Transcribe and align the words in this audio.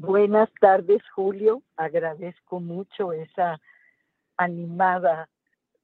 Buenas 0.00 0.48
tardes, 0.60 1.02
Julio. 1.12 1.60
Agradezco 1.76 2.60
mucho 2.60 3.12
esa 3.12 3.60
animada 4.36 5.28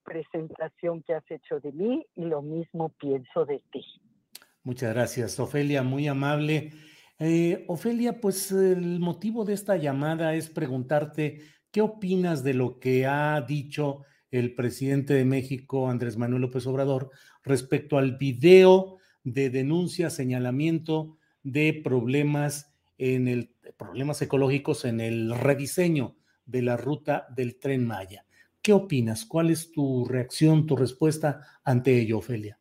presentación 0.04 1.02
que 1.02 1.14
has 1.14 1.28
hecho 1.28 1.58
de 1.58 1.72
mí 1.72 2.06
y 2.14 2.24
lo 2.26 2.40
mismo 2.40 2.90
pienso 2.90 3.44
de 3.44 3.60
ti. 3.72 3.84
Muchas 4.62 4.94
gracias, 4.94 5.40
Ofelia, 5.40 5.82
muy 5.82 6.06
amable. 6.06 6.70
Eh, 7.18 7.64
Ofelia, 7.66 8.20
pues 8.20 8.52
el 8.52 9.00
motivo 9.00 9.44
de 9.44 9.54
esta 9.54 9.76
llamada 9.76 10.34
es 10.34 10.48
preguntarte 10.48 11.40
qué 11.72 11.80
opinas 11.80 12.44
de 12.44 12.54
lo 12.54 12.78
que 12.78 13.06
ha 13.06 13.40
dicho 13.40 14.02
el 14.30 14.54
presidente 14.54 15.14
de 15.14 15.24
México, 15.24 15.90
Andrés 15.90 16.16
Manuel 16.16 16.42
López 16.42 16.68
Obrador, 16.68 17.10
respecto 17.42 17.98
al 17.98 18.16
video 18.16 18.98
de 19.24 19.50
denuncia, 19.50 20.08
señalamiento 20.08 21.18
de 21.42 21.80
problemas 21.82 22.73
en 23.12 23.28
el 23.28 23.50
problemas 23.76 24.22
ecológicos 24.22 24.86
en 24.86 25.00
el 25.00 25.34
rediseño 25.34 26.16
de 26.46 26.62
la 26.62 26.76
ruta 26.76 27.26
del 27.36 27.58
tren 27.58 27.86
Maya. 27.86 28.24
¿Qué 28.62 28.72
opinas? 28.72 29.26
¿Cuál 29.26 29.50
es 29.50 29.72
tu 29.72 30.06
reacción, 30.06 30.66
tu 30.66 30.74
respuesta 30.74 31.40
ante 31.64 31.98
ello, 31.98 32.18
Ofelia? 32.18 32.58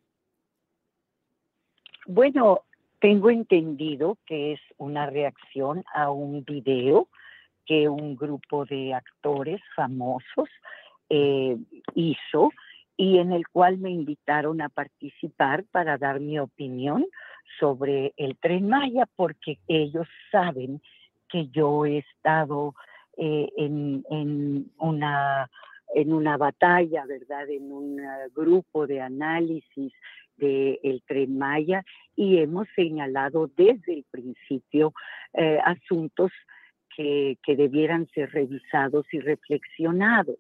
Bueno, 2.06 2.62
tengo 3.00 3.30
entendido 3.30 4.18
que 4.26 4.54
es 4.54 4.60
una 4.78 5.06
reacción 5.06 5.86
a 5.94 6.12
un 6.12 6.44
video 6.44 7.08
que 7.66 7.88
un 7.88 8.18
grupo 8.18 8.66
de 8.66 8.94
actores 8.94 9.62
famosos 9.74 10.50
eh, 11.10 11.58
hizo 11.96 12.52
y 12.98 13.18
en 13.18 13.32
el 13.32 13.48
cual 13.48 13.78
me 13.78 13.90
invitaron 13.90 14.62
a 14.62 14.70
participar 14.70 15.64
para 15.72 15.98
dar 15.98 16.20
mi 16.20 16.40
opinión 16.40 17.06
sobre 17.60 18.14
el 18.18 18.38
tren 18.38 18.68
Maya 18.68 19.08
porque 19.16 19.58
ellos 19.68 20.08
saben 20.32 20.82
que 21.30 21.48
yo 21.48 21.86
he 21.86 22.00
estado 22.00 22.76
eh, 23.18 23.50
en, 23.58 24.04
una, 24.78 25.50
en 25.96 26.14
una 26.14 26.38
batalla, 26.38 27.06
¿verdad? 27.06 27.50
En 27.50 27.72
un 27.72 28.00
eh, 28.00 28.30
grupo 28.36 28.88
de 28.88 29.02
análisis 29.02 29.92
del 30.38 31.04
tren 31.08 31.38
Maya 31.38 31.84
y 32.16 32.38
hemos 32.38 32.68
señalado 32.76 33.50
desde 33.56 33.94
el 33.94 34.06
principio 34.10 34.94
eh, 35.34 35.60
asuntos 35.64 36.32
que, 36.96 37.38
que 37.44 37.56
debieran 37.56 38.08
ser 38.14 38.32
revisados 38.32 39.06
y 39.12 39.20
reflexionados. 39.20 40.38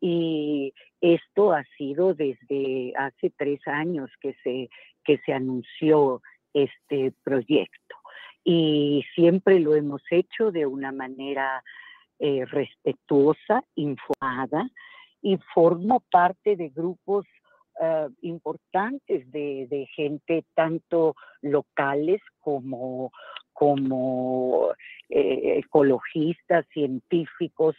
Y 0.00 0.72
esto 1.00 1.52
ha 1.52 1.64
sido 1.76 2.14
desde 2.14 2.92
hace 2.96 3.30
tres 3.36 3.60
años 3.66 4.10
que 4.20 4.34
se, 4.42 4.68
que 5.04 5.18
se 5.24 5.32
anunció 5.32 6.22
este 6.52 7.12
proyecto. 7.22 7.96
Y 8.44 9.04
siempre 9.14 9.60
lo 9.60 9.74
hemos 9.74 10.02
hecho 10.10 10.50
de 10.50 10.66
una 10.66 10.92
manera 10.92 11.62
eh, 12.18 12.44
respetuosa, 12.46 13.62
informada, 13.74 14.68
y 15.22 15.36
formo 15.54 16.00
parte 16.10 16.56
de 16.56 16.68
grupos 16.68 17.26
eh, 17.80 18.08
importantes 18.22 19.30
de, 19.30 19.88
gente, 19.94 20.44
tanto 20.54 21.14
locales 21.42 22.20
como, 22.40 23.12
como 23.52 24.70
eh, 25.08 25.58
ecologistas, 25.58 26.66
científicos, 26.72 27.76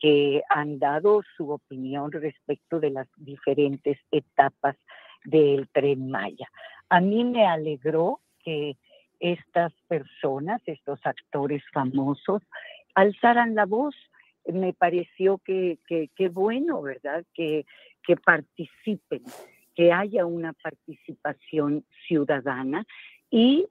que 0.00 0.42
han 0.48 0.78
dado 0.78 1.22
su 1.36 1.50
opinión 1.50 2.10
respecto 2.10 2.80
de 2.80 2.90
las 2.90 3.06
diferentes 3.16 3.98
etapas 4.10 4.76
del 5.24 5.68
tren 5.68 6.10
Maya. 6.10 6.48
A 6.88 7.00
mí 7.00 7.24
me 7.24 7.46
alegró 7.46 8.20
que 8.42 8.76
estas 9.20 9.72
personas, 9.86 10.62
estos 10.64 10.98
actores 11.04 11.62
famosos, 11.72 12.42
alzaran 12.94 13.54
la 13.54 13.66
voz. 13.66 13.94
Me 14.46 14.72
pareció 14.72 15.38
que, 15.38 15.78
que, 15.86 16.28
bueno, 16.30 16.80
¿verdad? 16.80 17.24
Que, 17.34 17.66
que 18.02 18.16
participen, 18.16 19.22
que 19.74 19.92
haya 19.92 20.24
una 20.24 20.54
participación 20.54 21.84
ciudadana 22.08 22.86
y 23.30 23.68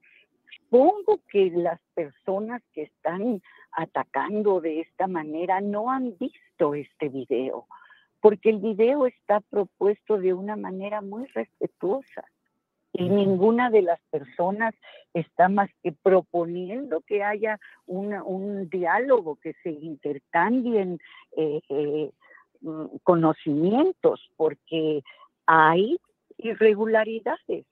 supongo 0.56 1.20
que 1.28 1.50
las 1.50 1.80
personas 1.94 2.62
que 2.72 2.82
están 2.82 3.42
atacando 3.72 4.60
de 4.60 4.80
esta 4.80 5.06
manera 5.06 5.60
no 5.60 5.90
han 5.90 6.16
visto 6.18 6.74
este 6.74 7.08
video, 7.08 7.66
porque 8.20 8.50
el 8.50 8.58
video 8.58 9.06
está 9.06 9.40
propuesto 9.40 10.18
de 10.18 10.34
una 10.34 10.56
manera 10.56 11.00
muy 11.00 11.26
respetuosa 11.26 12.24
y 12.92 13.08
ninguna 13.08 13.70
de 13.70 13.82
las 13.82 14.00
personas 14.10 14.74
está 15.14 15.48
más 15.48 15.70
que 15.82 15.92
proponiendo 15.92 17.00
que 17.02 17.22
haya 17.22 17.58
un 17.86 18.68
diálogo, 18.68 19.36
que 19.36 19.54
se 19.62 19.70
intercambien 19.70 20.98
eh, 21.36 21.60
eh, 21.68 22.10
mm, 22.60 22.86
conocimientos, 23.02 24.28
porque 24.36 25.02
hay 25.46 25.98
irregularidades. 26.38 27.66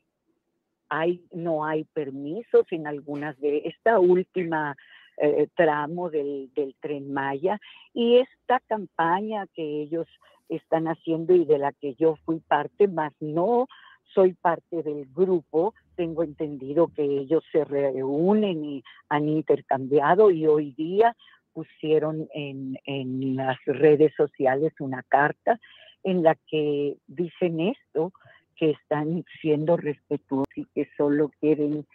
Hay, 0.91 1.23
no 1.33 1.67
hay 1.67 1.85
permisos 1.85 2.65
en 2.71 2.87
algunas 2.87 3.39
de 3.41 3.59
esta 3.67 3.99
última 3.99 4.75
eh, 5.21 5.49
tramo 5.55 6.11
del, 6.11 6.51
del 6.55 6.75
tren 6.81 7.13
Maya 7.13 7.61
y 7.93 8.17
esta 8.19 8.61
campaña 8.61 9.47
que 9.55 9.83
ellos 9.83 10.07
están 10.49 10.87
haciendo 10.87 11.35
y 11.35 11.45
de 11.45 11.59
la 11.59 11.73
que 11.73 11.95
yo 11.95 12.17
fui 12.25 12.41
parte, 12.41 12.89
más 12.89 13.13
no 13.21 13.67
soy 14.15 14.33
parte 14.35 14.83
del 14.83 15.07
grupo, 15.15 15.75
tengo 15.95 16.23
entendido 16.23 16.89
que 16.89 17.03
ellos 17.03 17.45
se 17.53 17.65
reúnen 17.65 18.65
y 18.65 18.83
han 19.09 19.29
intercambiado 19.29 20.31
y 20.31 20.47
hoy 20.47 20.73
día 20.73 21.15
pusieron 21.53 22.29
en, 22.33 22.79
en 22.85 23.37
las 23.37 23.59
redes 23.67 24.13
sociales 24.17 24.73
una 24.79 25.03
carta 25.03 25.61
en 26.05 26.23
la 26.23 26.37
que 26.47 26.97
dicen 27.07 27.61
esto, 27.61 28.13
que 28.57 28.71
están 28.71 29.25
siendo 29.41 29.77
respetuosos 29.77 30.47
y 30.57 30.65
que 30.75 30.89
solo 30.97 31.31
quieren 31.41 31.87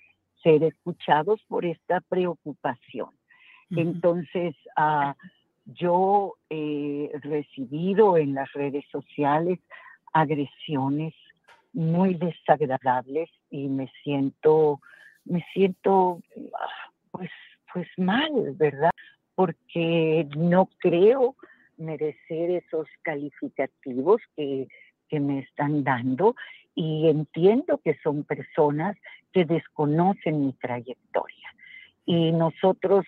ser 0.43 0.63
escuchados 0.63 1.41
por 1.47 1.65
esta 1.65 2.01
preocupación. 2.01 3.09
Entonces, 3.71 4.55
uh, 4.77 5.13
yo 5.65 6.35
he 6.49 7.09
recibido 7.21 8.17
en 8.17 8.35
las 8.35 8.51
redes 8.53 8.85
sociales 8.91 9.59
agresiones 10.13 11.13
muy 11.71 12.13
desagradables 12.13 13.29
y 13.49 13.67
me 13.67 13.91
siento, 14.03 14.79
me 15.25 15.43
siento 15.53 16.21
pues, 17.11 17.31
pues 17.73 17.87
mal, 17.97 18.31
¿verdad? 18.55 18.91
Porque 19.33 20.27
no 20.37 20.69
creo 20.77 21.35
merecer 21.77 22.51
esos 22.51 22.87
calificativos 23.01 24.21
que, 24.35 24.67
que 25.09 25.19
me 25.19 25.39
están 25.39 25.83
dando 25.83 26.35
y 26.75 27.07
entiendo 27.07 27.79
que 27.83 27.97
son 28.03 28.23
personas 28.23 28.97
que 29.31 29.45
desconocen 29.45 30.45
mi 30.45 30.53
trayectoria 30.53 31.49
Y 32.05 32.31
nosotros, 32.31 33.05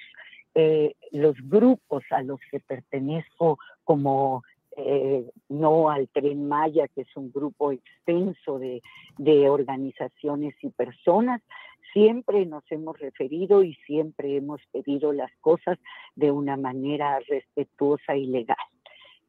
eh, 0.54 0.96
los 1.12 1.36
grupos 1.42 2.04
a 2.12 2.22
los 2.22 2.40
que 2.52 2.60
pertenezco 2.60 3.60
como 3.84 4.44
eh, 4.78 5.30
no 5.48 5.90
al 5.90 6.10
Tren 6.10 6.48
Maya, 6.48 6.88
que 6.90 7.02
es 7.02 7.16
un 7.16 7.32
grupo 7.32 7.72
extenso 7.72 8.60
de, 8.60 8.82
de, 9.18 9.50
organizaciones 9.50 10.54
y 10.62 10.70
personas, 10.70 11.42
siempre 11.94 12.46
nos 12.46 12.70
hemos 12.70 13.00
referido 13.00 13.64
y 13.64 13.74
siempre 13.86 14.36
hemos 14.36 14.60
pedido 14.74 15.14
las 15.14 15.32
cosas 15.40 15.80
de 16.16 16.30
una 16.30 16.58
manera 16.58 17.20
respetuosa 17.30 18.18
y 18.18 18.26
legal. 18.26 18.58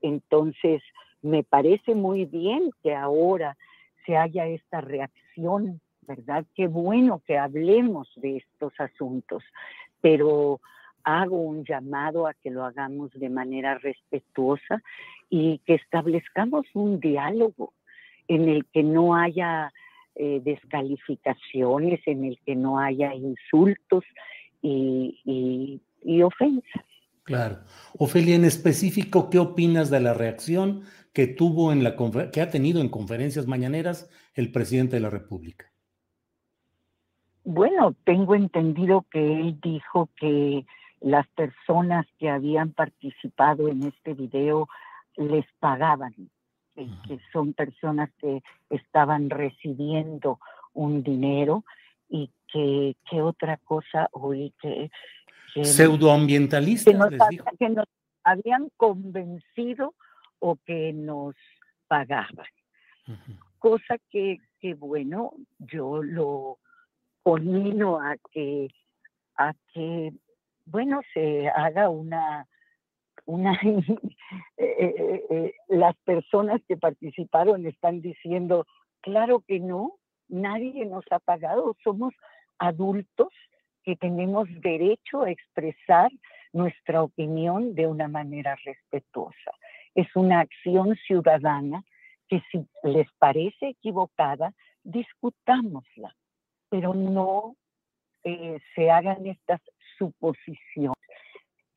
Entonces, 0.03 0.83
me 1.23 1.45
parece 1.45 1.95
muy 1.95 2.25
bien 2.25 2.71
que 2.83 2.95
ahora 2.95 3.57
se 4.07 4.17
haya 4.17 4.47
esta 4.47 4.81
reacción, 4.81 5.81
¿verdad? 6.03 6.47
Qué 6.55 6.69
bueno 6.69 7.23
que 7.27 7.37
hablemos 7.37 8.09
de 8.17 8.39
estos 8.39 8.73
asuntos, 8.79 9.43
pero 10.01 10.61
hago 11.03 11.41
un 11.41 11.65
llamado 11.65 12.27
a 12.27 12.35
que 12.35 12.51
lo 12.51 12.65
hagamos 12.65 13.13
de 13.13 13.29
manera 13.29 13.79
respetuosa 13.79 14.83
y 15.29 15.59
que 15.67 15.75
establezcamos 15.75 16.67
un 16.75 17.01
diálogo 17.01 17.73
en 18.29 18.49
el 18.49 18.65
que 18.67 18.83
no 18.83 19.15
haya 19.15 19.73
eh, 20.15 20.41
descalificaciones, 20.43 22.01
en 22.07 22.25
el 22.25 22.39
que 22.45 22.57
no 22.57 22.79
haya 22.79 23.15
insultos 23.15 24.05
y, 24.63 25.81
y 26.03 26.23
ofensas. 26.23 26.85
Claro. 27.27 27.59
Ofelia, 27.99 28.37
en 28.37 28.45
específico, 28.45 29.31
¿qué 29.31 29.39
opinas 29.41 29.91
de 29.91 30.01
la 30.01 30.15
reacción 30.15 30.83
que 31.17 31.27
tuvo 31.27 31.73
en 31.73 31.83
la 31.83 31.97
que 32.31 32.43
ha 32.43 32.51
tenido 32.51 32.83
en 32.83 32.91
conferencias 32.91 33.47
mañaneras 33.47 34.11
el 34.35 34.53
presidente 34.53 34.97
de 34.97 35.01
la 35.01 35.09
República? 35.09 35.73
Bueno, 37.43 37.95
tengo 38.05 38.35
entendido 38.35 39.07
que 39.11 39.41
él 39.41 39.59
dijo 39.63 40.11
que 40.21 40.67
las 41.01 41.27
personas 41.29 42.05
que 42.19 42.29
habían 42.29 42.73
participado 42.73 43.69
en 43.69 43.85
este 43.85 44.13
video 44.13 44.69
les 45.17 45.47
pagaban, 45.59 46.13
que 46.75 47.19
son 47.33 47.55
personas 47.55 48.11
que 48.19 48.43
estaban 48.69 49.31
recibiendo 49.31 50.39
un 50.75 51.03
dinero 51.03 51.65
y 52.11 52.31
que, 52.53 52.95
¿qué 53.11 53.23
otra 53.23 53.57
cosa 53.65 54.11
oí 54.13 54.53
que... 54.61 54.91
Pseudoambientalistas, 55.63 57.11
les 57.11 57.29
dijo. 57.31 57.47
que 57.59 57.71
nos 57.71 57.87
habían 58.23 58.69
convencido 58.77 59.95
o 60.39 60.57
que 60.65 60.93
nos 60.93 61.35
pagaban. 61.89 62.47
Cosa 63.59 63.97
que, 64.11 64.39
que, 64.61 64.75
bueno, 64.75 65.33
yo 65.59 66.03
lo 66.03 66.59
conmino 67.23 68.01
a 68.01 68.17
que, 68.33 68.69
a 69.37 69.53
que 69.73 70.13
bueno, 70.67 71.01
se 71.15 71.49
haga 71.49 71.89
una, 71.89 72.47
una 73.25 73.53
eh, 74.57 74.77
eh, 74.79 75.25
eh, 75.31 75.55
las 75.69 75.97
personas 76.05 76.61
que 76.69 76.77
participaron 76.77 77.67
están 77.67 78.01
diciendo, 78.01 78.67
claro 79.01 79.43
que 79.47 79.61
no, 79.61 79.95
nadie 80.29 80.85
nos 80.85 81.05
ha 81.11 81.21
pagado, 81.21 81.77
somos 81.83 82.13
adultos 82.59 83.33
que 83.85 83.97
tenemos 83.97 84.49
derecho 84.61 85.23
a 85.23 85.31
expresar 85.31 86.11
nuestra 86.53 87.03
opinión 87.03 87.75
de 87.75 87.87
una 87.87 88.09
manera 88.09 88.57
respetuosa. 88.65 89.53
Es 89.97 90.15
una 90.15 90.39
acción 90.41 90.95
ciudadana 91.07 91.83
que 92.29 92.41
si 92.53 92.65
les 92.85 93.09
parece 93.19 93.71
equivocada, 93.71 94.53
discutámosla, 94.85 96.15
pero 96.69 96.95
no 96.95 97.57
se 98.75 98.91
hagan 98.91 99.27
estas 99.27 99.61
suposición 99.99 100.95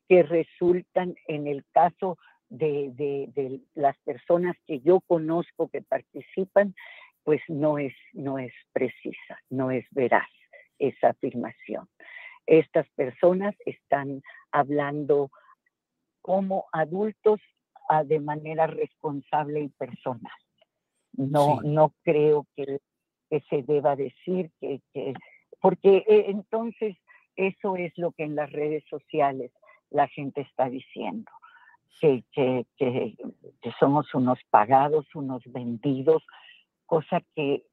que 0.08 0.22
resultan 0.22 1.14
en 1.28 1.46
el 1.46 1.64
caso 1.72 2.18
de, 2.48 2.90
de, 2.96 3.60
las 3.74 3.96
personas 4.00 4.56
que 4.66 4.80
yo 4.80 5.00
conozco 5.06 5.68
que 5.68 5.82
participan, 5.82 6.74
pues 7.22 7.40
no 7.48 7.78
es, 7.78 7.94
no 8.12 8.38
es 8.38 8.52
precisa, 8.72 9.38
no 9.50 9.70
es 9.70 9.86
veraz 9.92 10.28
esa 10.78 11.10
afirmación. 11.10 11.88
Estas 12.46 12.88
personas 12.96 13.54
están 13.64 14.22
hablando 14.50 15.30
como 16.22 16.66
adultos 16.72 17.40
de 18.04 18.20
manera 18.20 18.66
responsable 18.66 19.60
y 19.60 19.68
personal. 19.68 20.32
No, 21.12 21.60
no 21.62 21.92
creo 22.02 22.46
que, 22.56 22.80
que, 23.28 23.40
se 23.50 23.62
deba 23.62 23.96
decir 23.96 24.50
que, 24.60 24.80
que 24.92 25.14
porque 25.60 26.04
eh, 26.08 26.26
entonces 26.28 26.96
eso 27.36 27.76
es 27.76 27.92
lo 27.96 28.12
que 28.12 28.24
en 28.24 28.36
las 28.36 28.50
redes 28.50 28.84
sociales 28.88 29.52
la 29.90 30.08
gente 30.08 30.42
está 30.42 30.68
diciendo, 30.68 31.30
que, 32.00 32.24
que, 32.32 32.64
que, 32.76 33.16
somos 33.78 34.14
unos 34.14 34.38
pagados, 34.48 35.06
unos 35.14 35.42
vendidos, 35.46 36.22
cosa 36.86 37.20
que, 37.34 37.64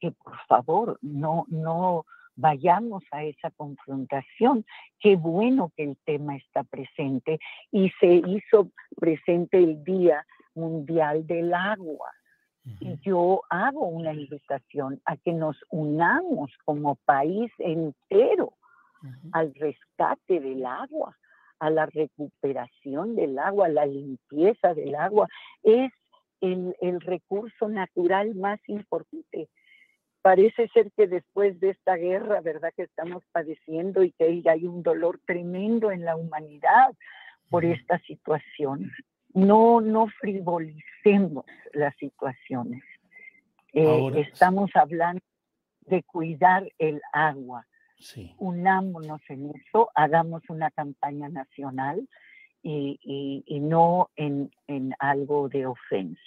que 0.00 0.10
por 0.12 0.36
favor 0.48 0.98
no, 1.02 1.44
no 1.48 2.06
vayamos 2.36 3.02
a 3.10 3.24
esa 3.24 3.50
confrontación. 3.50 4.64
Qué 5.00 5.16
bueno 5.16 5.72
que 5.76 5.84
el 5.84 5.96
tema 6.04 6.36
está 6.36 6.62
presente 6.62 7.38
y 7.72 7.90
se 7.98 8.22
hizo 8.26 8.70
presente 8.96 9.58
el 9.58 9.82
Día 9.82 10.24
Mundial 10.54 11.26
del 11.26 11.52
Agua. 11.52 12.10
Y 12.80 12.98
yo 13.00 13.42
hago 13.48 13.86
una 13.86 14.12
invitación 14.12 15.00
a 15.04 15.16
que 15.16 15.32
nos 15.32 15.56
unamos 15.70 16.50
como 16.64 16.96
país 17.04 17.52
entero 17.58 18.54
al 19.30 19.54
rescate 19.54 20.40
del 20.40 20.66
agua, 20.66 21.16
a 21.60 21.70
la 21.70 21.86
recuperación 21.86 23.14
del 23.14 23.38
agua, 23.38 23.66
a 23.66 23.70
la 23.70 23.86
limpieza 23.86 24.74
del 24.74 24.96
agua. 24.96 25.28
Es 25.62 25.92
el, 26.40 26.74
el 26.80 27.00
recurso 27.00 27.68
natural 27.68 28.34
más 28.34 28.58
importante. 28.66 29.48
Parece 30.26 30.66
ser 30.74 30.90
que 30.90 31.06
después 31.06 31.60
de 31.60 31.70
esta 31.70 31.94
guerra, 31.94 32.40
¿verdad? 32.40 32.72
Que 32.76 32.82
estamos 32.82 33.22
padeciendo 33.30 34.02
y 34.02 34.10
que 34.10 34.42
hay 34.50 34.66
un 34.66 34.82
dolor 34.82 35.20
tremendo 35.24 35.92
en 35.92 36.04
la 36.04 36.16
humanidad 36.16 36.96
por 37.48 37.64
esta 37.64 38.00
situación. 38.00 38.90
No, 39.34 39.80
no 39.80 40.08
frivolicemos 40.08 41.44
las 41.72 41.94
situaciones. 41.98 42.82
Eh, 43.72 44.10
estamos 44.16 44.72
hablando 44.74 45.22
de 45.82 46.02
cuidar 46.02 46.72
el 46.80 47.00
agua, 47.12 47.64
Unámonos 48.38 49.20
en 49.28 49.52
eso, 49.54 49.90
hagamos 49.94 50.42
una 50.48 50.72
campaña 50.72 51.28
nacional 51.28 52.08
y, 52.64 53.60
no 53.60 54.10
en, 54.16 54.50
algo 54.98 55.48
de 55.48 55.66
ofensa. 55.66 56.20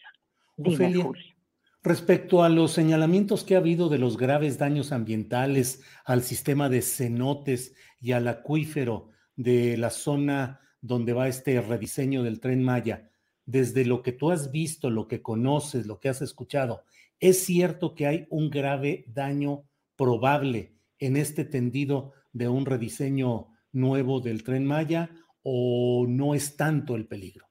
Respecto 1.82 2.44
a 2.44 2.50
los 2.50 2.72
señalamientos 2.72 3.44
que 3.44 3.56
ha 3.56 3.60
habido 3.60 3.90
de 3.90 4.00
los 4.00 4.18
graves 4.18 4.58
daños 4.58 4.92
ambientales 4.92 5.82
al 6.04 6.24
sistema 6.24 6.70
de 6.70 6.82
cenotes 6.82 7.74
y 8.02 8.12
al 8.12 8.28
acuífero 8.28 9.10
de 9.36 9.78
la 9.78 9.90
zona 9.90 10.60
donde 10.82 11.14
va 11.14 11.28
este 11.28 11.60
rediseño 11.62 12.24
del 12.24 12.40
tren 12.40 12.64
Maya, 12.64 13.10
desde 13.46 13.86
lo 13.86 14.02
que 14.02 14.12
tú 14.12 14.32
has 14.32 14.52
visto, 14.52 14.90
lo 14.90 15.08
que 15.08 15.22
conoces, 15.22 15.86
lo 15.88 16.00
que 16.00 16.10
has 16.10 16.22
escuchado, 16.22 16.84
¿es 17.20 17.44
cierto 17.46 17.96
que 17.96 18.08
hay 18.08 18.28
un 18.30 18.50
grave 18.50 19.06
daño 19.08 19.64
probable 19.96 20.76
en 21.00 21.18
este 21.18 21.46
tendido 21.46 22.14
de 22.32 22.48
un 22.48 22.66
rediseño 22.66 23.48
nuevo 23.72 24.20
del 24.20 24.44
tren 24.44 24.66
Maya 24.66 25.10
o 25.42 26.06
no 26.08 26.36
es 26.36 26.58
tanto 26.58 26.96
el 26.96 27.08
peligro? 27.08 27.49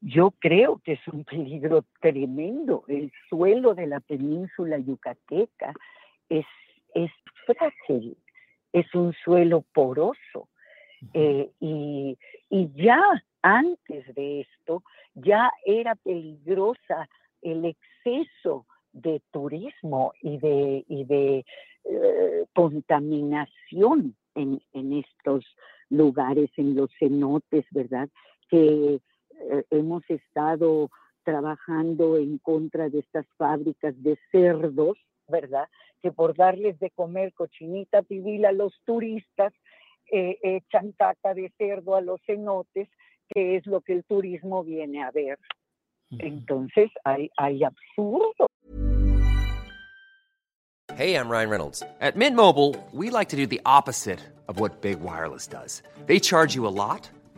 Yo 0.00 0.32
creo 0.38 0.80
que 0.84 0.92
es 0.92 1.08
un 1.08 1.24
peligro 1.24 1.84
tremendo. 2.00 2.84
El 2.88 3.12
suelo 3.28 3.74
de 3.74 3.86
la 3.86 4.00
península 4.00 4.78
yucateca 4.78 5.74
es, 6.28 6.46
es 6.94 7.10
frágil, 7.46 8.16
es 8.72 8.94
un 8.94 9.12
suelo 9.24 9.64
poroso. 9.72 10.48
Eh, 11.14 11.50
y, 11.60 12.18
y 12.50 12.70
ya 12.74 13.00
antes 13.42 14.14
de 14.14 14.40
esto, 14.42 14.82
ya 15.14 15.50
era 15.64 15.94
peligrosa 15.94 17.08
el 17.40 17.64
exceso 17.64 18.66
de 18.92 19.22
turismo 19.30 20.12
y 20.20 20.38
de, 20.38 20.84
y 20.88 21.04
de 21.04 21.44
eh, 21.84 22.44
contaminación 22.54 24.14
en, 24.34 24.60
en, 24.74 24.92
estos 24.92 25.44
lugares, 25.88 26.50
en 26.56 26.74
los 26.74 26.90
cenotes, 26.98 27.64
¿verdad? 27.70 28.08
Que 28.48 29.00
eh, 29.40 29.64
hemos 29.70 30.02
estado 30.08 30.90
trabajando 31.24 32.16
en 32.16 32.38
contra 32.38 32.88
de 32.88 33.00
estas 33.00 33.26
fábricas 33.36 33.94
de 34.02 34.18
cerdos, 34.30 34.98
¿verdad? 35.28 35.68
Que 36.02 36.12
por 36.12 36.36
darles 36.36 36.78
de 36.78 36.90
comer 36.90 37.32
cochinita 37.34 38.02
pibil 38.02 38.44
a 38.44 38.52
los 38.52 38.72
turistas, 38.84 39.52
eh, 40.10 40.38
echan 40.42 40.92
caca 40.92 41.34
de 41.34 41.52
cerdo 41.56 41.94
a 41.94 42.00
los 42.00 42.20
cenotes, 42.26 42.88
que 43.28 43.56
es 43.56 43.66
lo 43.66 43.80
que 43.80 43.92
el 43.92 44.04
turismo 44.04 44.64
viene 44.64 45.02
a 45.02 45.10
ver. 45.10 45.38
Entonces 46.18 46.90
hay, 47.04 47.30
hay 47.36 47.62
absurdo 47.62 48.46
Hey, 51.00 51.14
I'm 51.14 51.30
Ryan 51.30 51.48
Reynolds. 51.48 51.82
At 52.00 52.16
Mint 52.16 52.36
Mobile, 52.36 52.76
we 52.92 53.08
like 53.08 53.30
to 53.30 53.36
do 53.36 53.46
the 53.46 53.62
opposite 53.64 54.20
of 54.48 54.60
what 54.60 54.82
Big 54.82 55.00
Wireless 55.00 55.46
does. 55.46 55.82
They 56.04 56.20
charge 56.20 56.54
you 56.54 56.66
a 56.66 56.74
lot, 56.84 57.08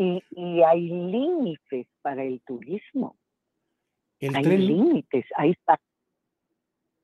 Y, 0.00 0.22
y 0.30 0.62
hay 0.62 0.88
límites 0.88 1.86
para 2.00 2.24
el 2.24 2.40
turismo. 2.40 3.16
El 4.18 4.34
hay 4.34 4.42
tren... 4.42 4.66
límites. 4.66 5.26
Hay 5.36 5.54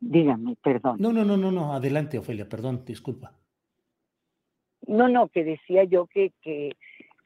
Dígame, 0.00 0.56
perdón. 0.62 0.96
No, 0.98 1.12
no, 1.12 1.22
no, 1.22 1.36
no, 1.36 1.50
no. 1.52 1.74
Adelante, 1.74 2.18
Ofelia, 2.18 2.48
perdón, 2.48 2.84
disculpa. 2.86 3.34
No, 4.86 5.08
no, 5.08 5.28
que 5.28 5.44
decía 5.44 5.84
yo 5.84 6.06
que, 6.06 6.32
que, 6.40 6.76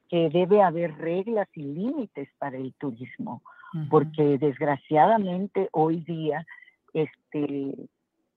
que 0.09 0.29
debe 0.29 0.61
haber 0.61 0.97
reglas 0.97 1.47
y 1.53 1.61
límites 1.61 2.27
para 2.37 2.57
el 2.57 2.73
turismo, 2.73 3.41
porque 3.89 4.37
desgraciadamente 4.39 5.69
hoy 5.71 6.01
día 6.01 6.45
este, 6.93 7.75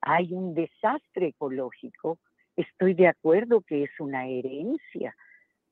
hay 0.02 0.32
un 0.32 0.54
desastre 0.54 1.28
ecológico. 1.28 2.18
Estoy 2.54 2.94
de 2.94 3.08
acuerdo 3.08 3.62
que 3.62 3.82
es 3.82 3.90
una 3.98 4.28
herencia, 4.28 5.16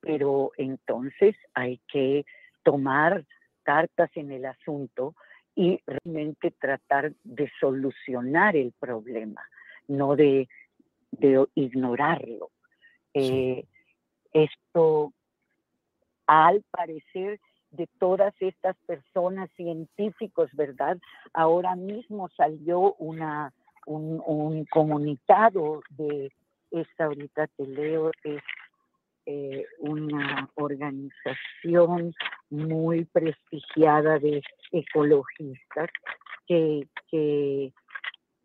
pero 0.02 0.50
entonces 0.58 1.36
hay 1.54 1.80
que 1.90 2.26
tomar 2.64 3.24
cartas 3.62 4.10
en 4.16 4.32
el 4.32 4.44
asunto 4.44 5.14
y 5.54 5.80
realmente 5.86 6.50
tratar 6.50 7.12
de 7.22 7.50
solucionar 7.60 8.56
el 8.56 8.72
problema, 8.78 9.42
no 9.86 10.16
de, 10.16 10.48
de 11.12 11.46
ignorarlo. 11.54 12.50
Eh, 13.14 13.64
esto, 14.32 15.12
al 16.26 16.62
parecer, 16.70 17.38
de 17.70 17.88
todas 17.98 18.34
estas 18.40 18.76
personas 18.86 19.50
científicos, 19.56 20.50
¿verdad? 20.52 20.98
Ahora 21.32 21.74
mismo 21.74 22.28
salió 22.36 22.94
una, 22.94 23.52
un, 23.86 24.22
un 24.26 24.64
comunicado 24.66 25.82
de 25.90 26.32
esta, 26.70 27.04
ahorita 27.04 27.46
te 27.48 27.66
leo, 27.66 28.10
es 28.24 28.42
eh, 29.26 29.66
una 29.78 30.50
organización 30.54 32.14
muy 32.50 33.04
prestigiada 33.06 34.18
de 34.18 34.42
ecologistas 34.72 35.90
que, 36.46 36.88
que, 37.10 37.72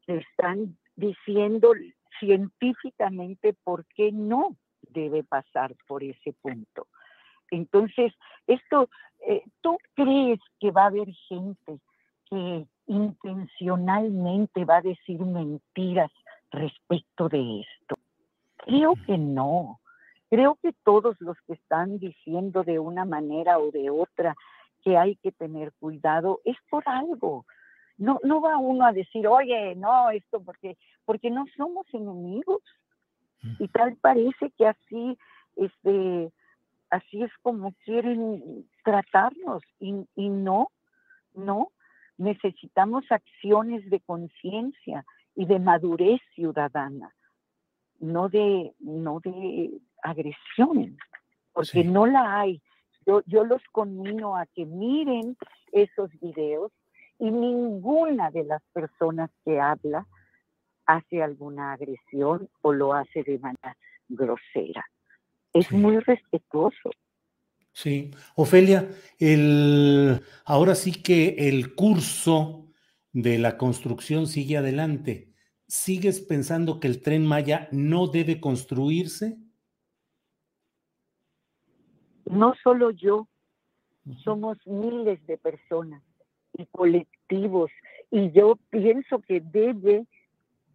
que 0.06 0.18
están 0.18 0.78
diciendo 0.96 1.74
científicamente 2.20 3.54
por 3.64 3.86
qué 3.96 4.12
no 4.12 4.56
debe 4.82 5.24
pasar 5.24 5.76
por 5.88 6.04
ese 6.04 6.34
punto. 6.34 6.88
Entonces, 7.52 8.14
esto, 8.48 8.90
eh, 9.28 9.44
¿tú 9.62 9.78
crees 9.94 10.40
que 10.60 10.72
va 10.72 10.84
a 10.84 10.88
haber 10.88 11.12
gente 11.28 11.80
que 12.30 12.66
intencionalmente 12.88 14.66
va 14.66 14.78
a 14.78 14.82
decir 14.82 15.20
mentiras 15.20 16.12
respecto 16.52 17.30
de 17.30 17.62
esto? 17.62 17.96
Creo 18.58 18.96
que 19.06 19.18
no. 19.18 19.80
Creo 20.30 20.58
que 20.62 20.74
todos 20.84 21.16
los 21.20 21.38
que 21.48 21.54
están 21.54 22.00
diciendo 22.00 22.64
de 22.64 22.80
una 22.80 23.06
manera 23.06 23.60
o 23.60 23.72
de 23.72 23.90
otra 23.90 24.36
que 24.84 24.98
hay 24.98 25.16
que 25.18 25.32
tener 25.32 25.72
cuidado 25.80 26.42
es 26.44 26.58
por 26.70 26.84
algo. 26.88 27.46
No, 27.98 28.20
no 28.24 28.42
va 28.42 28.58
uno 28.58 28.86
a 28.86 28.94
decir, 28.94 29.28
oye, 29.28 29.76
no, 29.76 30.10
esto 30.12 30.42
porque, 30.44 30.78
porque 31.06 31.32
no 31.32 31.46
somos 31.56 31.86
enemigos. 31.94 32.62
Y 33.60 33.68
tal 33.70 33.96
parece 33.98 34.52
que 34.58 34.68
así, 34.68 35.18
este, 35.56 36.32
así 36.90 37.24
es 37.24 37.32
como 37.42 37.74
quieren 37.86 38.68
tratarnos. 38.84 39.64
Y, 39.80 40.06
y 40.16 40.30
no, 40.30 40.70
no, 41.34 41.72
necesitamos 42.18 43.06
acciones 43.10 43.90
de 43.90 44.00
conciencia 44.02 45.06
y 45.36 45.46
de 45.46 45.60
madurez 45.60 46.20
ciudadana, 46.34 47.14
no 48.00 48.28
de, 48.28 48.74
no 48.80 49.20
de 49.20 49.80
agresión, 50.10 50.98
porque 51.54 51.84
Sí. 51.84 51.84
no 51.84 52.06
la 52.06 52.40
hay. 52.40 52.62
Yo, 53.06 53.22
yo 53.26 53.44
los 53.46 53.62
conmino 53.72 54.36
a 54.36 54.46
que 54.48 54.66
miren 54.66 55.38
esos 55.72 56.10
videos 56.20 56.72
y 57.20 57.32
ninguna 57.32 58.32
de 58.32 58.44
las 58.44 58.62
personas 58.74 59.30
que 59.46 59.60
habla 59.60 60.06
hace 60.86 61.22
alguna 61.22 61.74
agresión 61.74 62.50
o 62.62 62.74
lo 62.74 62.94
hace 62.94 63.24
de 63.24 63.40
manera 63.40 63.78
grosera. 64.08 64.86
Es 65.54 65.68
Sí. 65.68 65.76
muy 65.76 66.00
respetuoso. 66.00 66.92
Sí, 67.74 68.12
Ofelia, 68.36 68.90
el, 69.20 70.22
ahora 70.46 70.74
sí 70.76 71.02
que 71.04 71.36
el 71.50 71.76
curso 71.76 72.72
de 73.12 73.38
la 73.38 73.58
construcción 73.58 74.28
sigue 74.28 74.58
adelante. 74.58 75.34
¿Sigues 75.68 76.22
pensando 76.22 76.80
que 76.80 76.88
el 76.88 77.02
tren 77.02 77.26
Maya 77.26 77.68
no 77.72 78.08
debe 78.08 78.40
construirse? 78.40 79.38
No 82.30 82.54
solo 82.64 82.92
yo, 82.92 83.28
somos 84.24 84.58
miles 84.66 85.26
de 85.28 85.38
personas 85.38 86.02
y 86.58 86.66
colectivos 86.68 87.72
y 88.12 88.32
yo 88.32 88.58
pienso 88.70 89.20
que 89.20 89.42
debe 89.42 90.06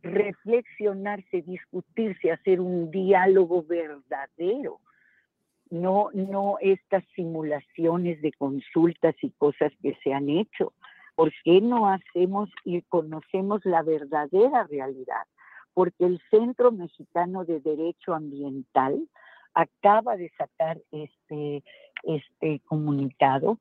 reflexionarse, 0.03 1.43
discutirse, 1.43 2.33
hacer 2.33 2.61
un 2.61 2.91
diálogo 2.91 3.63
verdadero. 3.63 4.81
No, 5.71 6.11
no 6.13 6.59
estas 6.61 7.05
simulaciones 7.15 8.21
de 8.21 8.33
consultas 8.33 9.15
y 9.23 9.31
cosas 9.31 9.73
que 9.81 9.97
se 10.03 10.13
han 10.13 10.29
hecho. 10.29 10.75
¿Por 11.15 11.33
qué 11.45 11.61
no 11.61 11.89
hacemos 11.89 12.51
y 12.65 12.83
conocemos 12.83 13.65
la 13.65 13.83
verdadera 13.83 14.65
realidad? 14.65 15.27
Porque 15.73 16.05
el 16.05 16.21
Centro 16.31 16.73
Mexicano 16.73 17.45
de 17.45 17.61
Derecho 17.61 18.15
Ambiental 18.15 19.09
acaba 19.55 20.17
de 20.17 20.31
sacar 20.37 20.81
este, 20.91 21.63
este 22.03 22.61
comunicado 22.67 23.59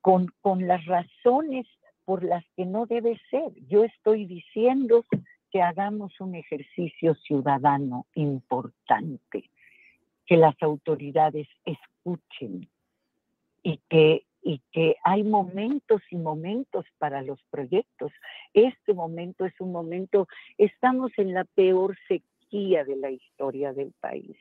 con, 0.00 0.32
con 0.40 0.66
las 0.66 0.84
razones 0.86 1.66
por 2.04 2.24
las 2.24 2.44
que 2.56 2.64
no 2.64 2.86
debe 2.86 3.20
ser. 3.30 3.52
Yo 3.68 3.84
estoy 3.84 4.24
diciendo 4.24 5.04
que 5.50 5.62
hagamos 5.62 6.18
un 6.20 6.34
ejercicio 6.34 7.14
ciudadano 7.16 8.06
importante, 8.14 9.50
que 10.26 10.36
las 10.36 10.54
autoridades 10.62 11.48
escuchen 11.64 12.68
y 13.62 13.78
que, 13.88 14.24
y 14.42 14.60
que 14.72 14.96
hay 15.04 15.22
momentos 15.22 16.02
y 16.10 16.16
momentos 16.16 16.86
para 16.98 17.22
los 17.22 17.42
proyectos. 17.50 18.12
Este 18.54 18.94
momento 18.94 19.44
es 19.44 19.58
un 19.60 19.72
momento, 19.72 20.28
estamos 20.56 21.12
en 21.16 21.34
la 21.34 21.44
peor 21.44 21.96
sequía 22.08 22.84
de 22.84 22.96
la 22.96 23.10
historia 23.10 23.72
del 23.72 23.92
país. 24.00 24.36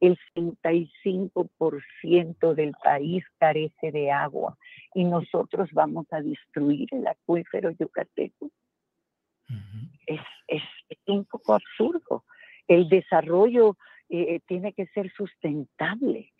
El 0.00 0.18
65% 0.34 2.54
del 2.54 2.72
país 2.82 3.22
carece 3.38 3.92
de 3.92 4.10
agua 4.10 4.56
y 4.94 5.04
nosotros 5.04 5.68
vamos 5.72 6.06
a 6.10 6.22
destruir 6.22 6.88
el 6.92 7.06
acuífero 7.06 7.70
yucateco 7.70 8.50
es, 10.06 10.20
es, 10.48 10.62
es 10.88 10.98
un 11.06 11.24
poco 11.24 11.54
absurdo. 11.54 12.24
El 12.66 12.88
desarrollo 12.88 13.76
eh, 14.08 14.40
tiene 14.46 14.72
que 14.72 14.86
ser 14.86 15.12
sustentable. 15.12 16.32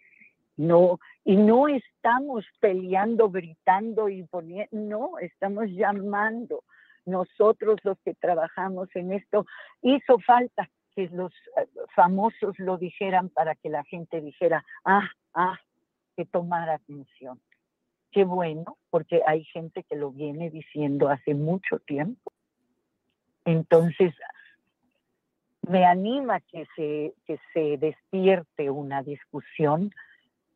No, 0.57 0.99
y 1.25 1.37
no 1.37 1.69
estamos 1.69 2.45
peleando, 2.61 3.31
gritando 3.31 4.11
y 4.11 4.25
poniendo, 4.25 4.69
no, 4.73 5.19
estamos 5.19 5.67
llamando. 5.71 6.65
Nosotros 7.07 7.81
los 7.83 7.99
que 8.05 8.15
trabajamos 8.15 8.89
en 8.95 9.13
esto, 9.13 9.47
hizo 9.81 10.19
falta, 10.19 10.69
que 10.95 11.09
los 11.09 11.33
eh, 11.57 11.67
famosos 11.95 12.59
lo 12.59 12.79
dijeran 12.79 13.29
para 13.29 13.55
que 13.55 13.69
la 13.69 13.85
gente 13.85 14.21
dijera, 14.21 14.65
ah, 14.85 15.09
ah, 15.35 15.59
que 16.17 16.25
tomara 16.25 16.75
atención. 16.75 17.41
Qué 18.13 18.25
bueno, 18.25 18.77
porque 18.91 19.23
hay 19.27 19.45
gente 19.45 19.85
que 19.85 19.97
lo 19.97 20.11
viene 20.11 20.51
diciendo 20.51 21.09
hace 21.09 21.35
mucho 21.35 21.79
tiempo. 21.79 22.33
Entonces, 23.45 24.15
me 25.69 25.85
anima 25.85 26.41
que 26.41 26.67
se, 26.75 27.15
que 27.27 27.39
se 27.55 27.77
despierte 27.77 28.71
una 28.71 29.03
discusión, 29.03 29.93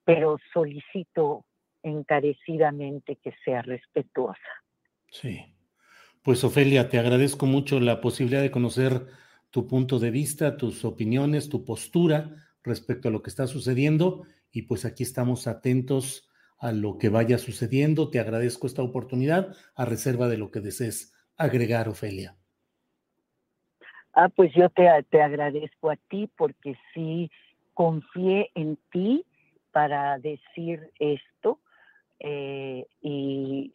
pero 0.05 0.39
solicito 0.53 1.45
encarecidamente 1.83 3.17
que 3.17 3.33
sea 3.45 3.63
respetuosa. 3.63 4.39
Sí. 5.11 5.55
Pues 6.23 6.43
Ofelia, 6.43 6.89
te 6.89 6.99
agradezco 6.99 7.47
mucho 7.47 7.79
la 7.81 8.01
posibilidad 8.01 8.41
de 8.41 8.51
conocer 8.51 9.07
tu 9.55 9.69
punto 9.69 10.01
de 10.01 10.11
vista, 10.11 10.57
tus 10.57 10.85
opiniones, 10.85 11.49
tu 11.49 11.65
postura 11.65 12.29
respecto 12.65 13.07
a 13.07 13.13
lo 13.13 13.23
que 13.23 13.31
está 13.31 13.47
sucediendo 13.47 14.25
y 14.51 14.63
pues 14.63 14.85
aquí 14.85 15.05
estamos 15.05 15.47
atentos 15.47 16.29
a 16.59 16.73
lo 16.73 16.99
que 16.99 17.09
vaya 17.09 17.39
sucediendo. 17.39 18.11
Te 18.11 18.19
agradezco 18.19 18.67
esta 18.67 18.83
oportunidad 18.83 19.55
a 19.77 19.85
reserva 19.85 20.27
de 20.27 20.39
lo 20.39 20.51
que 20.51 20.59
desees 20.59 21.15
agregar, 21.37 21.89
Ofelia. 21.89 22.35
Ah, 24.13 24.29
pues 24.29 24.53
yo 24.55 24.71
te, 24.71 24.89
te 25.09 25.23
agradezco 25.23 25.89
a 25.89 25.97
ti 26.09 26.29
porque 26.37 26.77
sí 26.93 27.31
confié 27.75 28.51
en 28.57 28.77
ti 28.91 29.25
para 29.71 30.19
decir 30.19 30.91
esto 30.99 31.61
eh, 32.19 32.87
y, 33.03 33.73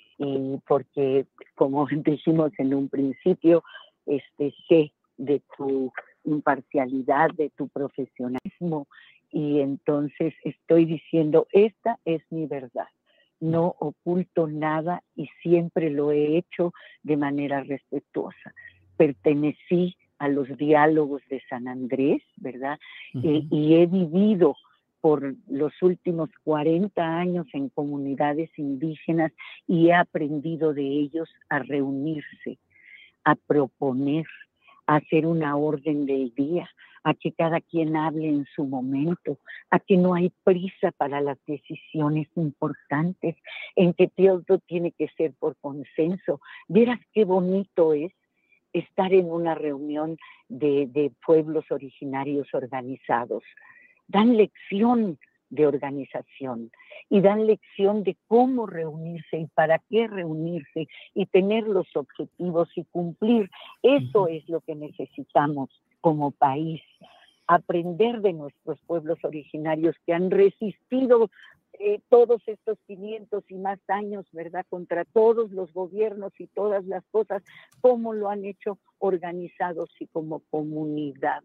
porque, 0.68 1.26
como 1.56 1.88
dijimos 2.04 2.52
en 2.58 2.74
un 2.74 2.90
principio, 2.90 3.64
este, 4.06 4.54
sé 4.68 4.92
de 5.20 5.42
tu 5.56 5.92
imparcialidad, 6.24 7.30
de 7.36 7.52
tu 7.52 7.68
profesionalismo 7.68 8.88
y 9.32 9.60
entonces 9.60 10.34
estoy 10.44 10.86
diciendo, 10.86 11.48
esta 11.52 12.00
es 12.06 12.22
mi 12.32 12.48
verdad. 12.48 12.88
No 13.40 13.76
oculto 13.80 14.48
nada 14.48 15.04
y 15.16 15.30
siempre 15.42 15.90
lo 15.90 16.12
he 16.12 16.38
hecho 16.38 16.74
de 17.04 17.16
manera 17.16 17.62
respetuosa. 17.64 18.54
Pertenecí 18.98 19.96
a 20.18 20.28
los 20.28 20.58
diálogos 20.58 21.22
de 21.30 21.42
San 21.50 21.68
Andrés, 21.68 22.22
¿verdad? 22.36 22.78
Eh, 23.24 23.44
y 23.50 23.76
he 23.76 23.86
vivido 23.86 24.56
por 25.00 25.36
los 25.48 25.72
últimos 25.82 26.30
40 26.44 27.02
años 27.02 27.48
en 27.54 27.70
comunidades 27.70 28.50
indígenas 28.58 29.32
y 29.66 29.88
he 29.88 29.94
aprendido 29.94 30.74
de 30.74 30.84
ellos 30.84 31.30
a 31.48 31.60
reunirse, 31.60 32.60
a 33.24 33.36
proponer, 33.36 34.26
hacer 34.96 35.26
una 35.26 35.56
orden 35.56 36.06
del 36.06 36.34
día, 36.36 36.70
a 37.04 37.14
que 37.14 37.32
cada 37.32 37.62
quien 37.62 37.96
hable 37.96 38.28
en 38.28 38.46
su 38.56 38.66
momento, 38.66 39.38
a 39.70 39.80
que 39.80 39.98
no 39.98 40.16
hay 40.16 40.32
prisa 40.44 40.92
para 40.92 41.22
las 41.22 41.38
decisiones 41.46 42.28
importantes, 42.36 43.36
en 43.76 43.94
que 43.94 44.08
todo 44.08 44.60
tiene 44.66 44.92
que 44.92 45.08
ser 45.16 45.34
por 45.40 45.56
consenso. 45.58 46.42
Vieras 46.68 47.00
qué 47.14 47.24
bonito 47.24 47.94
es 47.94 48.12
estar 48.74 49.14
en 49.14 49.32
una 49.32 49.56
reunión 49.56 50.18
de, 50.48 51.12
pueblos 51.26 51.66
originarios 51.70 52.48
organizados. 52.54 53.44
Dan 54.08 54.38
lección 54.38 55.20
de 55.50 55.68
organización 55.68 56.72
y 57.10 57.22
dan 57.22 57.48
lección 57.48 58.04
de 58.04 58.18
cómo 58.28 58.68
reunirse 58.68 59.38
y 59.38 59.48
para 59.48 59.80
qué 59.90 60.08
reunirse 60.08 60.88
y 61.14 61.26
tener 61.26 61.64
los 61.64 61.88
objetivos 61.96 62.70
y 62.76 62.86
cumplir. 62.86 63.50
Eso 63.82 64.28
es 64.28 64.48
lo 64.48 64.62
que 64.62 64.76
necesitamos 64.76 65.70
como 66.02 66.32
país. 66.32 66.82
Aprender 67.48 68.22
de 68.22 68.34
nuestros 68.34 68.80
pueblos 68.86 69.18
originarios 69.24 69.96
que 70.06 70.14
han 70.14 70.30
resistido 70.30 71.30
eh, 71.74 72.00
todos 72.10 72.42
estos 72.46 72.78
500 72.88 73.44
y 73.50 73.56
más 73.56 73.80
años, 73.88 74.26
¿verdad? 74.32 74.66
Contra 74.70 75.06
todos 75.06 75.52
los 75.52 75.72
gobiernos 75.74 76.34
y 76.38 76.48
todas 76.48 76.86
las 76.86 77.04
cosas, 77.10 77.42
cómo 77.82 78.14
lo 78.14 78.30
han 78.30 78.46
hecho 78.46 78.78
organizados 79.00 79.90
y 80.00 80.08
como 80.08 80.42
comunidad. 80.52 81.42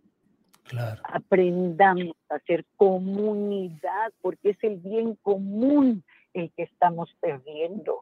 Claro. 0.65 1.03
Aprendamos 1.05 2.17
a 2.29 2.39
ser 2.41 2.65
comunidad, 2.77 4.13
porque 4.21 4.51
es 4.51 4.59
el 4.63 4.77
bien 4.77 5.15
común 5.23 6.03
el 6.33 6.51
que 6.53 6.65
estamos 6.65 7.15
perdiendo. 7.21 8.01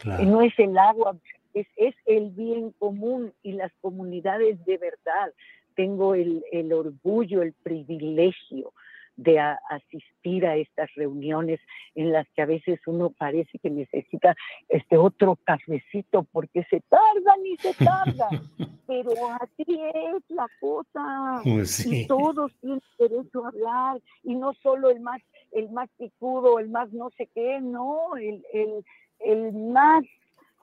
Claro. 0.00 0.24
No 0.24 0.42
es 0.42 0.58
el 0.58 0.76
agua, 0.76 1.16
es, 1.54 1.66
es, 1.76 1.94
el 2.06 2.30
bien 2.30 2.72
común 2.78 3.32
y 3.42 3.52
las 3.52 3.72
comunidades 3.80 4.64
de 4.64 4.78
verdad. 4.78 5.32
Tengo 5.74 6.14
el, 6.14 6.44
el 6.52 6.72
orgullo, 6.72 7.42
el 7.42 7.52
privilegio 7.52 8.72
de 9.20 9.38
asistir 9.38 10.46
a 10.46 10.56
estas 10.56 10.88
reuniones 10.94 11.60
en 11.94 12.10
las 12.10 12.26
que 12.30 12.40
a 12.40 12.46
veces 12.46 12.80
uno 12.86 13.10
parece 13.10 13.58
que 13.58 13.68
necesita 13.68 14.34
este 14.68 14.96
otro 14.96 15.36
cafecito 15.44 16.22
porque 16.32 16.64
se 16.70 16.80
tardan 16.88 17.46
y 17.46 17.56
se 17.58 17.74
tardan. 17.84 18.30
Pero 18.86 19.12
así 19.40 19.80
es 19.94 20.22
la 20.30 20.48
cosa. 20.58 21.40
Pues 21.44 21.86
y 21.86 22.06
todos 22.06 22.50
tienen 22.60 22.80
derecho 22.98 23.44
a 23.44 23.48
hablar 23.48 24.00
y 24.24 24.34
no 24.34 24.54
solo 24.54 24.90
el 24.90 25.00
más 25.00 25.20
el 25.52 25.70
más 25.70 25.90
picudo, 25.98 26.58
el 26.58 26.70
más 26.70 26.90
no 26.92 27.10
sé 27.10 27.28
qué, 27.34 27.60
no, 27.60 28.16
el, 28.16 28.42
el, 28.54 28.84
el 29.18 29.52
más 29.52 30.04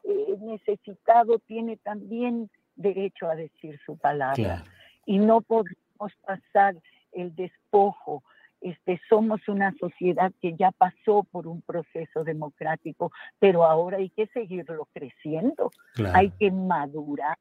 eh, 0.03 0.37
necesitado 0.39 1.37
tiene 1.39 1.77
también 1.77 2.49
derecho 2.75 3.29
a 3.29 3.35
decir 3.35 3.79
su 3.85 3.97
palabra. 3.97 4.63
Y 5.05 5.19
no 5.19 5.41
podemos 5.41 6.11
pasar 6.25 6.75
el 7.11 7.35
despojo 7.35 8.23
este, 8.61 8.99
somos 9.09 9.47
una 9.47 9.73
sociedad 9.79 10.31
que 10.41 10.55
ya 10.55 10.71
pasó 10.71 11.23
por 11.31 11.47
un 11.47 11.61
proceso 11.61 12.23
democrático, 12.23 13.11
pero 13.39 13.63
ahora 13.63 13.97
hay 13.97 14.09
que 14.09 14.27
seguirlo 14.27 14.87
creciendo, 14.93 15.71
hay 16.13 16.31
que 16.31 16.51
madurar 16.51 17.37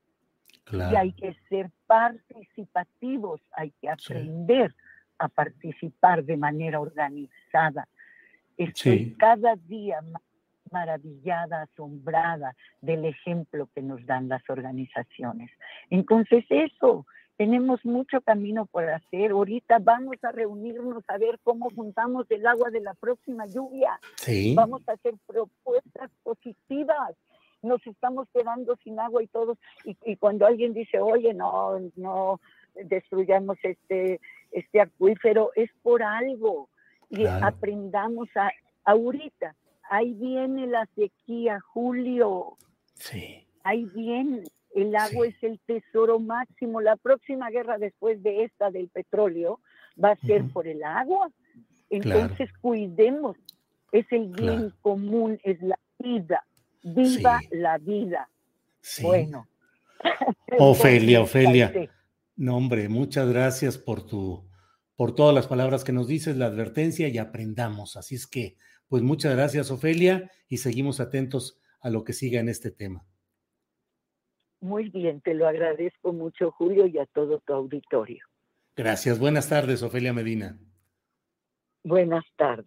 y 0.71 0.97
hay 0.97 1.13
que 1.13 1.37
ser 1.49 1.71
participativos, 1.87 3.41
hay 3.53 3.73
que 3.81 3.89
aprender 3.89 4.75
a 5.19 5.29
participar 5.29 6.25
de 6.25 6.37
manera 6.37 6.81
organizada. 6.81 7.89
Estoy 8.57 9.15
cada 9.19 9.57
día 9.57 10.01
más 10.03 10.23
maravillada, 10.71 11.63
asombrada 11.63 12.55
del 12.81 13.05
ejemplo 13.05 13.69
que 13.75 13.83
nos 13.83 14.05
dan 14.05 14.29
las 14.29 14.43
organizaciones. 14.51 15.51
Entonces 15.91 16.45
eso, 16.51 17.07
tenemos 17.37 17.85
mucho 17.85 18.21
camino 18.23 18.67
por 18.67 18.89
hacer. 18.89 19.31
Ahorita 19.31 19.79
vamos 19.81 20.17
a 20.23 20.33
reunirnos 20.33 21.05
a 21.09 21.19
ver 21.19 21.39
cómo 21.43 21.71
juntamos 21.71 22.27
el 22.31 22.47
agua 22.47 22.71
de 22.71 22.81
la 22.81 22.95
próxima 22.95 23.47
lluvia. 23.47 24.01
Vamos 24.55 24.83
a 24.89 24.93
hacer 24.93 25.15
propuestas 25.27 26.11
positivas. 26.23 27.15
Nos 27.63 27.87
estamos 27.87 28.29
quedando 28.33 28.77
sin 28.83 28.99
agua 28.99 29.23
y 29.23 29.27
todos. 29.27 29.59
Y, 29.85 30.17
cuando 30.17 30.47
alguien 30.47 30.73
dice, 30.73 30.99
oye, 31.01 31.35
no, 31.35 31.79
no 31.97 32.41
destruyamos 32.75 33.59
este, 33.63 34.21
este 34.53 34.81
acuífero, 34.81 35.51
es 35.57 35.71
por 35.83 36.03
algo. 36.03 36.69
Y 37.11 37.27
aprendamos 37.27 38.29
a, 38.35 38.51
ahorita. 38.85 39.55
Ahí 39.89 40.15
viene 40.15 40.67
la 40.67 40.89
sequía, 40.97 41.61
Julio. 41.61 42.57
Sí. 42.95 43.47
Ahí 43.63 43.85
viene 43.95 44.45
el 44.77 44.95
agua 44.95 45.27
es 45.27 45.43
el 45.43 45.59
tesoro 45.61 46.21
máximo. 46.21 46.83
La 46.83 46.97
próxima 46.97 47.51
guerra 47.51 47.79
después 47.79 48.23
de 48.23 48.45
esta 48.45 48.71
del 48.71 48.89
petróleo 48.89 49.61
va 50.03 50.11
a 50.11 50.17
ser 50.17 50.45
por 50.53 50.69
el 50.69 50.85
agua. 50.85 51.31
Entonces 51.89 52.51
cuidemos. 52.61 53.39
Es 53.91 54.05
el 54.11 54.29
bien 54.29 54.75
común, 54.83 55.41
es 55.45 55.63
la 55.63 55.79
vida. 55.99 56.45
Viva 56.83 57.41
la 57.53 57.79
vida. 57.79 58.29
Bueno. 59.01 59.49
Ofelia, 60.59 61.23
Ofelia. 61.23 61.73
No, 62.37 62.59
hombre, 62.59 62.91
muchas 62.91 63.31
gracias 63.31 63.79
por 63.79 64.07
tu, 64.07 64.47
por 64.95 65.15
todas 65.15 65.35
las 65.35 65.47
palabras 65.47 65.85
que 65.85 65.93
nos 65.93 66.07
dices, 66.07 66.37
la 66.37 66.47
advertencia 66.47 67.09
y 67.09 67.17
aprendamos. 67.17 67.97
Así 67.97 68.15
es 68.15 68.27
que, 68.27 68.59
pues 68.89 69.03
muchas 69.03 69.35
gracias, 69.35 69.71
Ofelia, 69.71 70.31
y 70.49 70.59
seguimos 70.59 71.01
atentos 71.01 71.59
a 71.81 71.89
lo 71.89 72.05
que 72.05 72.13
siga 72.13 72.41
en 72.41 72.51
este 72.51 72.71
tema. 72.71 73.07
Muy 74.67 74.89
bien, 74.89 75.21
te 75.21 75.33
lo 75.33 75.47
agradezco 75.47 76.13
mucho, 76.13 76.51
Julio, 76.51 76.87
y 76.87 76.99
a 76.99 77.07
todo 77.07 77.39
tu 77.39 77.53
auditorio. 77.53 78.27
Gracias. 78.75 79.21
Buenas 79.21 79.49
tardes, 79.49 79.81
Ofelia 79.85 80.13
Medina. 80.13 80.59
Buenas 81.85 82.25
tardes. 82.35 82.67